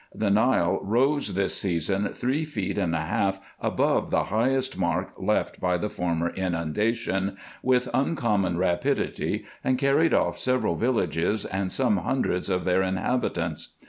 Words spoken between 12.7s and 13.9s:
inhabitants.